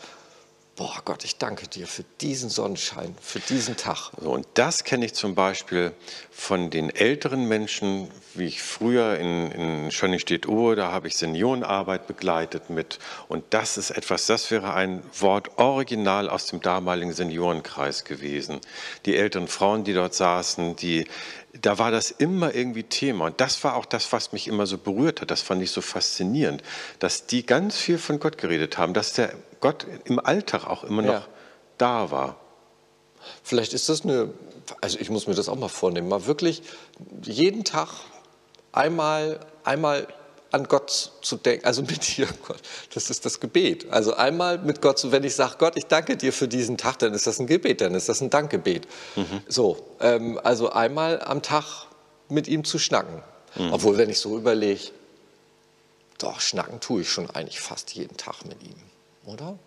boah 0.77 1.03
Gott, 1.05 1.25
ich 1.25 1.37
danke 1.37 1.69
dir 1.69 1.87
für 1.87 2.05
diesen 2.21 2.49
Sonnenschein, 2.49 3.15
für 3.21 3.41
diesen 3.41 3.77
Tag. 3.77 4.13
So, 4.19 4.31
und 4.31 4.47
das 4.55 4.85
kenne 4.85 5.05
ich 5.05 5.13
zum 5.13 5.35
Beispiel 5.35 5.93
von 6.31 6.71
den 6.71 6.89
älteren 6.89 7.49
Menschen, 7.49 8.09
wie 8.35 8.47
ich 8.47 8.63
früher 8.63 9.19
in, 9.19 9.51
in 9.51 9.91
Schönningstedt-Uhr, 9.91 10.77
da 10.77 10.91
habe 10.91 11.09
ich 11.09 11.17
Seniorenarbeit 11.17 12.07
begleitet 12.07 12.71
mit. 12.71 12.99
Und 13.29 13.45
das 13.51 13.77
ist 13.77 13.91
etwas, 13.91 14.25
das 14.27 14.51
wäre 14.51 14.73
ein 14.73 15.03
Wort 15.19 15.59
original 15.59 16.31
aus 16.31 16.47
dem 16.47 16.63
damaligen 16.63 17.13
Seniorenkreis 17.13 18.05
gewesen. 18.05 18.61
Die 19.05 19.17
älteren 19.17 19.49
Frauen, 19.49 19.85
die 19.85 19.93
dort 19.93 20.15
saßen, 20.15 20.77
die 20.77 21.07
da 21.63 21.79
war 21.79 21.91
das 21.91 22.11
immer 22.11 22.55
irgendwie 22.55 22.85
Thema. 22.85 23.27
Und 23.27 23.41
das 23.41 23.63
war 23.65 23.77
auch 23.77 23.85
das, 23.85 24.13
was 24.13 24.33
mich 24.33 24.49
immer 24.49 24.67
so 24.67 24.79
berührt 24.79 25.21
hat. 25.21 25.31
Das 25.31 25.43
fand 25.43 25.63
ich 25.63 25.71
so 25.71 25.81
faszinierend, 25.81 26.63
dass 26.99 27.27
die 27.27 27.45
ganz 27.45 27.77
viel 27.77 27.99
von 27.99 28.21
Gott 28.21 28.39
geredet 28.39 28.79
haben, 28.79 28.95
dass 28.95 29.13
der 29.13 29.33
Gott 29.61 29.87
im 30.05 30.19
Alltag 30.19 30.67
auch 30.67 30.85
immer 30.85 31.03
noch 31.03 31.13
ja. 31.13 31.29
da 31.79 32.11
war. 32.11 32.37
Vielleicht 33.43 33.75
ist 33.75 33.89
das 33.89 34.03
eine, 34.03 34.31
also 34.81 34.99
ich 35.01 35.11
muss 35.11 35.27
mir 35.27 35.35
das 35.35 35.49
auch 35.49 35.57
mal 35.57 35.69
vornehmen, 35.69 36.09
mal 36.09 36.27
wirklich 36.27 36.63
jeden 37.23 37.65
Tag 37.65 37.89
einmal, 38.73 39.41
einmal 39.65 40.07
an 40.51 40.65
Gott 40.65 41.13
zu 41.21 41.37
denken, 41.37 41.67
also 41.67 41.83
mit 41.83 42.17
dir, 42.17 42.27
Gott, 42.47 42.61
das 42.95 43.11
ist 43.11 43.25
das 43.25 43.41
Gebet. 43.41 43.91
Also 43.91 44.15
einmal 44.15 44.59
mit 44.59 44.81
Gott, 44.81 45.01
wenn 45.11 45.25
ich 45.25 45.35
sage, 45.35 45.57
Gott, 45.59 45.77
ich 45.77 45.87
danke 45.87 46.17
dir 46.17 46.33
für 46.33 46.49
diesen 46.49 46.77
Tag, 46.77 46.99
dann 47.01 47.13
ist 47.13 47.27
das 47.27 47.39
ein 47.39 47.47
Gebet, 47.47 47.81
dann 47.81 47.95
ist 47.95 48.09
das 48.09 48.21
ein 48.21 48.31
Dankgebet. 48.31 48.87
Mhm. 49.17 49.43
So, 49.47 49.77
ähm, 50.01 50.41
also 50.43 50.71
einmal 50.71 51.23
am 51.23 51.43
Tag 51.43 51.87
mit 52.29 52.49
ihm 52.49 52.65
zu 52.65 52.79
schnacken. 52.79 53.23
Mhm. 53.57 53.73
Obwohl, 53.73 53.99
wenn 53.99 54.09
ich 54.09 54.19
so 54.19 54.37
überlege, 54.37 54.91
doch, 56.19 56.41
schnacken 56.41 56.81
tue 56.81 57.03
ich 57.03 57.11
schon 57.11 57.31
eigentlich 57.31 57.61
fast 57.61 57.95
jeden 57.95 58.17
Tag 58.17 58.45
mit 58.45 58.63
ihm, 58.63 58.77
oder? 59.25 59.59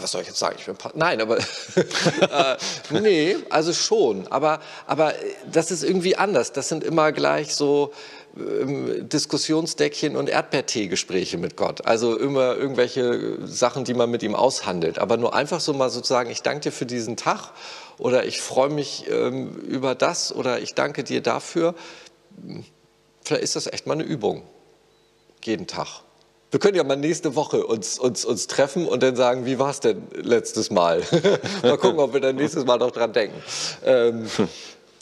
Was 0.00 0.12
soll 0.12 0.22
ich 0.22 0.28
jetzt 0.28 0.38
sagen? 0.38 0.56
Ich 0.58 0.66
bin 0.66 0.76
Nein, 0.94 1.20
aber 1.20 1.38
äh, 2.20 2.56
nee, 2.90 3.36
also 3.48 3.72
schon. 3.72 4.26
Aber, 4.28 4.60
aber 4.86 5.14
das 5.50 5.70
ist 5.70 5.82
irgendwie 5.82 6.16
anders. 6.16 6.52
Das 6.52 6.68
sind 6.68 6.84
immer 6.84 7.12
gleich 7.12 7.54
so 7.54 7.92
ähm, 8.36 9.08
Diskussionsdeckchen 9.08 10.16
und 10.16 10.28
Erdbeertee-Gespräche 10.28 11.38
mit 11.38 11.56
Gott. 11.56 11.86
Also 11.86 12.16
immer 12.16 12.56
irgendwelche 12.56 13.46
Sachen, 13.46 13.84
die 13.84 13.94
man 13.94 14.10
mit 14.10 14.22
ihm 14.22 14.34
aushandelt. 14.34 14.98
Aber 14.98 15.16
nur 15.16 15.34
einfach 15.34 15.60
so 15.60 15.72
mal 15.72 15.90
sozusagen, 15.90 16.30
ich 16.30 16.42
danke 16.42 16.60
dir 16.60 16.72
für 16.72 16.86
diesen 16.86 17.16
Tag 17.16 17.52
oder 17.98 18.24
ich 18.24 18.40
freue 18.40 18.70
mich 18.70 19.06
ähm, 19.10 19.56
über 19.56 19.94
das 19.94 20.34
oder 20.34 20.60
ich 20.60 20.74
danke 20.74 21.04
dir 21.04 21.22
dafür. 21.22 21.74
Vielleicht 23.24 23.42
ist 23.42 23.56
das 23.56 23.66
echt 23.66 23.86
mal 23.86 23.94
eine 23.94 24.04
Übung. 24.04 24.42
Jeden 25.44 25.66
Tag. 25.66 26.02
Wir 26.50 26.58
können 26.58 26.76
ja 26.76 26.82
mal 26.82 26.96
nächste 26.96 27.36
Woche 27.36 27.64
uns, 27.64 27.98
uns, 27.98 28.24
uns 28.24 28.48
treffen 28.48 28.88
und 28.88 29.02
dann 29.02 29.14
sagen, 29.14 29.46
wie 29.46 29.58
war 29.58 29.70
es 29.70 29.80
denn 29.80 30.02
letztes 30.14 30.70
Mal? 30.70 31.02
mal 31.62 31.78
gucken, 31.78 32.00
ob 32.00 32.12
wir 32.12 32.20
dann 32.20 32.36
nächstes 32.36 32.64
Mal 32.64 32.78
noch 32.78 32.90
dran 32.90 33.12
denken. 33.12 33.40
Ähm, 33.84 34.26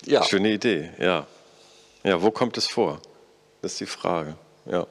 ja. 0.05 0.23
Schöne 0.25 0.53
Idee, 0.53 0.91
ja. 0.99 1.27
Ja, 2.05 2.23
wo 2.23 2.31
kommt 2.31 2.59
es 2.59 2.67
vor? 2.67 3.01
Das 3.63 3.73
ist 3.73 3.81
die 3.81 3.87
Frage, 3.87 4.37
ja. 4.67 4.87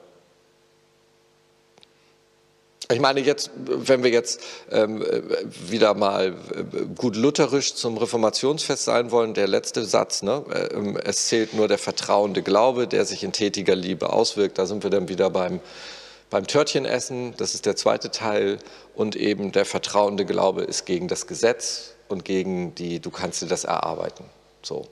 Ich 2.90 3.00
meine, 3.00 3.20
jetzt, 3.20 3.50
wenn 3.54 4.02
wir 4.02 4.10
jetzt 4.10 4.40
ähm, 4.70 5.04
wieder 5.68 5.92
mal 5.92 6.28
äh, 6.28 6.86
gut 6.96 7.16
lutherisch 7.16 7.74
zum 7.74 7.98
Reformationsfest 7.98 8.84
sein 8.84 9.10
wollen, 9.10 9.34
der 9.34 9.46
letzte 9.46 9.84
Satz, 9.84 10.22
ne? 10.22 10.42
Ähm, 10.72 10.96
es 10.96 11.28
zählt 11.28 11.52
nur 11.52 11.68
der 11.68 11.76
vertrauende 11.76 12.42
Glaube, 12.42 12.88
der 12.88 13.04
sich 13.04 13.24
in 13.24 13.32
tätiger 13.32 13.76
Liebe 13.76 14.10
auswirkt. 14.10 14.56
Da 14.56 14.64
sind 14.64 14.84
wir 14.84 14.90
dann 14.90 15.10
wieder 15.10 15.28
beim 15.28 15.60
beim 16.30 16.46
Törtchenessen, 16.46 17.34
das 17.36 17.54
ist 17.54 17.66
der 17.66 17.76
zweite 17.76 18.10
Teil, 18.10 18.58
und 18.94 19.16
eben 19.16 19.52
der 19.52 19.64
vertrauende 19.64 20.26
Glaube 20.26 20.62
ist 20.62 20.84
gegen 20.84 21.08
das 21.08 21.26
Gesetz 21.26 21.94
und 22.08 22.24
gegen 22.24 22.74
die, 22.74 23.00
du 23.00 23.10
kannst 23.10 23.42
dir 23.42 23.46
das 23.46 23.64
erarbeiten. 23.64 24.24
So. 24.62 24.86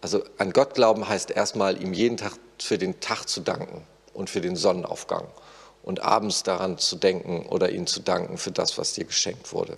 Also 0.00 0.22
an 0.38 0.52
Gott 0.52 0.74
glauben 0.74 1.08
heißt 1.08 1.30
erstmal, 1.30 1.82
ihm 1.82 1.92
jeden 1.92 2.16
Tag 2.16 2.32
für 2.58 2.78
den 2.78 3.00
Tag 3.00 3.26
zu 3.26 3.40
danken 3.40 3.82
und 4.14 4.30
für 4.30 4.40
den 4.40 4.56
Sonnenaufgang 4.56 5.26
und 5.82 6.02
abends 6.02 6.42
daran 6.42 6.78
zu 6.78 6.96
denken 6.96 7.46
oder 7.46 7.70
ihm 7.70 7.86
zu 7.86 8.00
danken 8.00 8.38
für 8.38 8.50
das, 8.50 8.78
was 8.78 8.94
dir 8.94 9.04
geschenkt 9.04 9.52
wurde. 9.52 9.76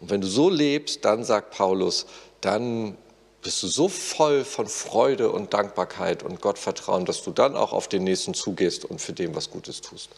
Und 0.00 0.10
wenn 0.10 0.20
du 0.20 0.26
so 0.26 0.50
lebst, 0.50 1.04
dann 1.04 1.24
sagt 1.24 1.56
Paulus, 1.56 2.06
dann 2.40 2.96
bist 3.44 3.62
du 3.62 3.68
so 3.68 3.88
voll 3.88 4.44
von 4.44 4.66
Freude 4.66 5.30
und 5.30 5.54
Dankbarkeit 5.54 6.22
und 6.22 6.40
Gottvertrauen, 6.40 7.04
dass 7.04 7.22
du 7.22 7.30
dann 7.30 7.54
auch 7.54 7.72
auf 7.72 7.86
den 7.86 8.02
Nächsten 8.02 8.34
zugehst 8.34 8.84
und 8.84 9.00
für 9.00 9.12
den 9.12 9.36
was 9.36 9.50
Gutes 9.50 9.80
tust. 9.82 10.10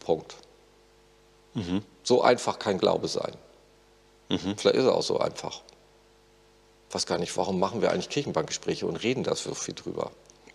Punkt. 0.00 0.34
Mhm. 1.54 1.82
So 2.02 2.22
einfach 2.22 2.58
kann 2.58 2.78
Glaube 2.78 3.08
sein. 3.08 3.32
Mhm. 4.28 4.56
Vielleicht 4.56 4.76
ist 4.76 4.84
er 4.84 4.94
auch 4.94 5.02
so 5.02 5.18
einfach. 5.18 5.62
Ich 6.88 6.94
weiß 6.94 7.06
gar 7.06 7.18
nicht, 7.18 7.36
warum 7.36 7.60
machen 7.60 7.82
wir 7.82 7.92
eigentlich 7.92 8.08
Kirchenbankgespräche 8.08 8.84
und 8.84 8.96
reden 8.96 9.22
da 9.22 9.36
so 9.36 9.54
viel 9.54 9.74
drüber. 9.74 10.10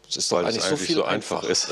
Es 0.08 0.18
ist 0.18 0.32
doch 0.32 0.38
Weil 0.38 0.46
eigentlich, 0.46 0.58
es 0.58 0.66
eigentlich 0.66 0.80
so 0.80 0.86
viel 0.86 0.96
so 0.96 1.04
einfach, 1.04 1.44
einfach 1.44 1.50
ist. 1.50 1.68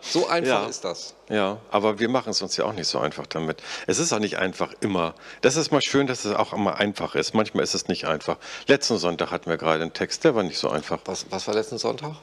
so 0.12 0.28
einfach 0.28 0.62
ja. 0.62 0.66
ist 0.66 0.84
das. 0.84 1.14
Ja, 1.28 1.58
aber 1.70 1.98
wir 1.98 2.08
machen 2.08 2.30
es 2.30 2.42
uns 2.42 2.56
ja 2.56 2.64
auch 2.64 2.72
nicht 2.72 2.86
so 2.86 2.98
einfach 2.98 3.26
damit. 3.26 3.62
Es 3.86 3.98
ist 3.98 4.12
auch 4.12 4.18
nicht 4.18 4.38
einfach 4.38 4.72
immer. 4.80 5.14
Das 5.40 5.56
ist 5.56 5.70
mal 5.72 5.82
schön, 5.82 6.06
dass 6.06 6.24
es 6.24 6.34
auch 6.34 6.52
immer 6.52 6.76
einfach 6.76 7.14
ist. 7.14 7.34
Manchmal 7.34 7.64
ist 7.64 7.74
es 7.74 7.88
nicht 7.88 8.06
einfach. 8.06 8.38
Letzten 8.66 8.98
Sonntag 8.98 9.30
hatten 9.30 9.50
wir 9.50 9.56
gerade 9.56 9.82
einen 9.82 9.92
Text, 9.92 10.24
der 10.24 10.34
war 10.34 10.42
nicht 10.42 10.58
so 10.58 10.70
einfach. 10.70 11.00
Was, 11.04 11.26
was 11.30 11.46
war 11.46 11.54
letzten 11.54 11.78
Sonntag? 11.78 12.16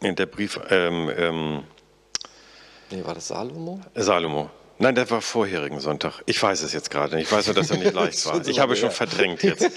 In 0.00 0.16
der 0.16 0.26
Brief. 0.26 0.58
Ähm, 0.70 1.10
ähm, 1.16 1.64
nee, 2.90 3.04
war 3.04 3.14
das 3.14 3.28
Salomo? 3.28 3.80
Salomo. 3.94 4.50
Nein, 4.78 4.96
der 4.96 5.08
war 5.10 5.20
vorherigen 5.20 5.78
Sonntag. 5.78 6.22
Ich 6.26 6.42
weiß 6.42 6.62
es 6.62 6.72
jetzt 6.72 6.90
gerade 6.90 7.14
nicht. 7.14 7.26
Ich 7.26 7.32
weiß 7.32 7.46
nur, 7.46 7.54
dass 7.54 7.70
er 7.70 7.76
nicht 7.76 7.92
leicht 7.94 8.26
war. 8.26 8.44
ich 8.44 8.58
habe 8.58 8.74
her. 8.74 8.80
schon 8.80 8.90
verdrängt 8.90 9.42
jetzt. 9.44 9.70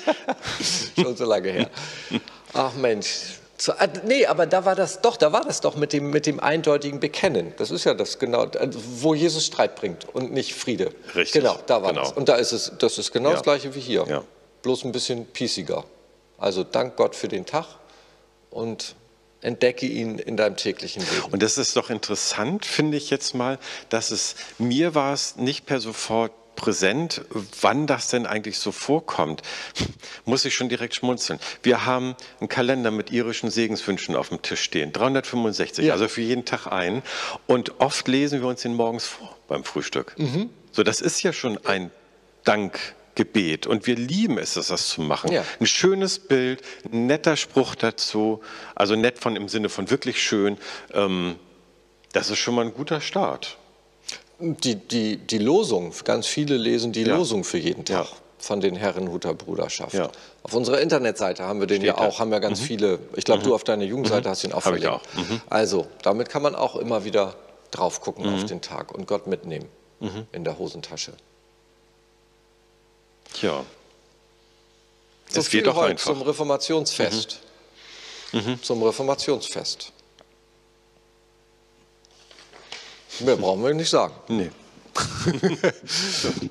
schon 0.99 1.15
so 1.15 1.25
lange 1.25 1.51
her. 1.51 1.69
Ach 2.53 2.73
Mensch, 2.73 3.39
zu, 3.57 3.73
nee, 4.03 4.25
aber 4.25 4.45
da 4.47 4.65
war 4.65 4.75
das 4.75 5.01
doch, 5.01 5.15
da 5.15 5.31
war 5.31 5.43
das 5.43 5.61
doch 5.61 5.75
mit 5.75 5.93
dem, 5.93 6.09
mit 6.09 6.25
dem 6.25 6.39
eindeutigen 6.39 6.99
Bekennen. 6.99 7.53
Das 7.57 7.71
ist 7.71 7.85
ja 7.85 7.93
das 7.93 8.19
genau, 8.19 8.43
äh, 8.45 8.69
wo 8.73 9.13
Jesus 9.13 9.45
Streit 9.45 9.75
bringt 9.75 10.07
und 10.13 10.33
nicht 10.33 10.53
Friede. 10.53 10.91
Richtig. 11.15 11.41
Genau, 11.41 11.57
da 11.65 11.81
war 11.81 11.91
genau. 11.91 12.03
das. 12.03 12.11
Und 12.13 12.27
da 12.27 12.35
ist 12.35 12.51
es, 12.51 12.73
das 12.79 12.97
ist 12.97 13.13
genau 13.13 13.29
ja. 13.29 13.35
das 13.35 13.43
gleiche 13.43 13.73
wie 13.73 13.79
hier. 13.79 14.05
Ja. 14.07 14.23
Bloß 14.61 14.83
ein 14.83 14.91
bisschen 14.91 15.25
piesiger. 15.27 15.85
Also 16.37 16.63
dank 16.63 16.97
Gott 16.97 17.15
für 17.15 17.29
den 17.29 17.45
Tag 17.45 17.65
und 18.49 18.95
entdecke 19.39 19.85
ihn 19.85 20.17
in 20.17 20.35
deinem 20.35 20.57
täglichen 20.57 21.03
Leben. 21.03 21.31
Und 21.31 21.41
das 21.41 21.57
ist 21.57 21.77
doch 21.77 21.89
interessant, 21.89 22.65
finde 22.65 22.97
ich 22.97 23.09
jetzt 23.09 23.35
mal, 23.35 23.59
dass 23.89 24.11
es 24.11 24.35
mir 24.57 24.95
war 24.95 25.13
es 25.13 25.37
nicht 25.37 25.65
per 25.65 25.79
sofort 25.79 26.31
präsent, 26.55 27.21
wann 27.61 27.87
das 27.87 28.09
denn 28.09 28.25
eigentlich 28.25 28.59
so 28.59 28.71
vorkommt, 28.71 29.41
muss 30.25 30.45
ich 30.45 30.55
schon 30.55 30.69
direkt 30.69 30.95
schmunzeln. 30.95 31.39
Wir 31.63 31.85
haben 31.85 32.15
einen 32.39 32.49
Kalender 32.49 32.91
mit 32.91 33.11
irischen 33.11 33.49
Segenswünschen 33.49 34.15
auf 34.15 34.29
dem 34.29 34.41
Tisch 34.41 34.61
stehen, 34.61 34.91
365, 34.93 35.85
ja. 35.85 35.93
also 35.93 36.07
für 36.07 36.21
jeden 36.21 36.45
Tag 36.45 36.67
ein. 36.67 37.03
Und 37.47 37.79
oft 37.79 38.07
lesen 38.07 38.41
wir 38.41 38.47
uns 38.47 38.61
den 38.61 38.73
morgens 38.73 39.05
vor 39.05 39.35
beim 39.47 39.63
Frühstück. 39.63 40.13
Mhm. 40.17 40.49
So, 40.71 40.83
das 40.83 41.01
ist 41.01 41.21
ja 41.23 41.31
schon 41.31 41.63
ein 41.65 41.91
Dankgebet. 42.43 43.67
Und 43.67 43.87
wir 43.87 43.95
lieben 43.95 44.37
es, 44.37 44.53
das 44.53 44.87
zu 44.87 45.01
machen. 45.01 45.31
Ja. 45.31 45.43
Ein 45.59 45.67
schönes 45.67 46.19
Bild, 46.19 46.61
ein 46.91 47.07
netter 47.07 47.37
Spruch 47.37 47.75
dazu, 47.75 48.41
also 48.75 48.95
nett 48.95 49.19
von 49.19 49.35
im 49.35 49.47
Sinne 49.47 49.69
von 49.69 49.89
wirklich 49.89 50.21
schön. 50.21 50.57
Ähm, 50.93 51.35
das 52.13 52.29
ist 52.29 52.39
schon 52.39 52.55
mal 52.55 52.65
ein 52.65 52.73
guter 52.73 53.01
Start. 53.01 53.57
Die, 54.39 54.75
die, 54.75 55.17
die 55.17 55.37
Losung, 55.37 55.93
ganz 56.03 56.27
viele 56.27 56.57
lesen 56.57 56.91
die 56.91 57.03
ja. 57.03 57.15
Losung 57.15 57.43
für 57.43 57.57
jeden 57.57 57.85
Tag. 57.85 58.05
Ja. 58.05 58.17
Von 58.37 58.59
den 58.59 58.75
Herrenhuter 58.75 59.33
Bruderschaft. 59.33 59.93
Ja. 59.93 60.11
Auf 60.43 60.53
unserer 60.53 60.79
Internetseite 60.79 61.43
haben 61.43 61.61
wir 61.61 61.67
den 61.67 61.77
Steht 61.77 61.87
ja 61.87 61.97
auch, 61.97 62.19
haben 62.19 62.31
ja 62.31 62.37
ganz 62.37 62.59
mhm. 62.61 62.65
viele. 62.65 62.99
Ich 63.15 63.25
glaube, 63.25 63.39
mhm. 63.39 63.45
du 63.45 63.55
auf 63.55 63.63
deiner 63.63 63.85
Jugendseite 63.85 64.27
mhm. 64.27 64.31
hast 64.31 64.43
ihn 64.43 64.53
auch 64.53 64.61
verlinkt. 64.61 64.87
Auch. 64.87 65.01
Mhm. 65.15 65.41
Also, 65.49 65.87
damit 66.03 66.29
kann 66.29 66.43
man 66.43 66.53
auch 66.53 66.75
immer 66.75 67.05
wieder 67.05 67.35
drauf 67.71 68.01
gucken 68.01 68.27
auf 68.27 68.41
mhm. 68.41 68.47
den 68.47 68.61
Tag 68.61 68.93
und 68.93 69.07
Gott 69.07 69.25
mitnehmen 69.25 69.67
mhm. 69.99 70.27
in 70.31 70.43
der 70.43 70.59
Hosentasche. 70.59 71.13
Tja. 73.33 73.63
So 75.31 75.39
es 75.39 75.49
geht 75.49 75.65
doch 75.65 75.75
heute 75.75 75.91
einfach. 75.91 76.13
zum 76.13 76.21
Reformationsfest. 76.21 77.39
Zum 78.61 78.83
Reformationsfest. 78.83 79.91
Mehr 83.19 83.35
brauchen 83.35 83.63
wir 83.63 83.73
nicht 83.73 83.89
sagen. 83.89 84.13
Nee. 84.27 84.49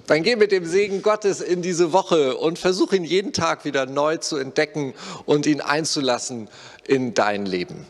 Dann 0.06 0.22
geh 0.22 0.36
mit 0.36 0.52
dem 0.52 0.66
Segen 0.66 1.02
Gottes 1.02 1.40
in 1.40 1.62
diese 1.62 1.92
Woche 1.92 2.36
und 2.36 2.58
versuch 2.58 2.92
ihn 2.92 3.04
jeden 3.04 3.32
Tag 3.32 3.64
wieder 3.64 3.86
neu 3.86 4.18
zu 4.18 4.36
entdecken 4.36 4.94
und 5.24 5.46
ihn 5.46 5.60
einzulassen 5.60 6.48
in 6.86 7.14
dein 7.14 7.46
Leben. 7.46 7.86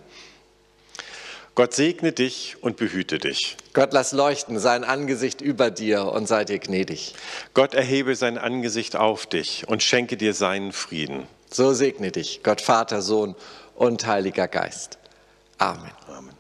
Gott 1.57 1.73
segne 1.73 2.11
dich 2.11 2.57
und 2.63 2.77
behüte 2.77 3.19
dich. 3.19 3.57
Gott 3.75 3.93
lass 3.93 4.11
leuchten 4.11 4.59
sein 4.59 4.83
Angesicht 4.83 5.41
über 5.41 5.71
dir 5.71 6.07
und 6.07 6.27
sei 6.27 6.45
dir 6.45 6.59
gnädig. 6.59 7.15
Gott 7.55 7.75
erhebe 7.75 8.17
sein 8.17 8.39
Angesicht 8.39 8.97
auf 8.97 9.27
dich 9.27 9.69
und 9.69 9.83
schenke 9.83 10.17
dir 10.17 10.35
seinen 10.35 10.73
Frieden. 10.73 11.29
So 11.53 11.73
segne 11.73 12.11
dich, 12.11 12.43
Gott 12.43 12.61
Vater, 12.61 13.03
Sohn 13.03 13.37
und 13.77 14.05
Heiliger 14.05 14.49
Geist. 14.49 14.99
Amen. 15.59 15.93
Amen. 16.09 16.34